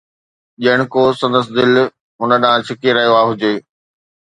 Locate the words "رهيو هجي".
2.97-3.55